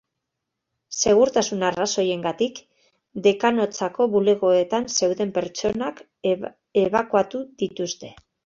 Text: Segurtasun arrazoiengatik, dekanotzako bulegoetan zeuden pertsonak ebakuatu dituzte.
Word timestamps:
Segurtasun 1.01 1.65
arrazoiengatik, 1.67 2.57
dekanotzako 3.29 4.09
bulegoetan 4.15 4.89
zeuden 4.97 5.37
pertsonak 5.39 6.03
ebakuatu 6.87 7.47
dituzte. 7.65 8.15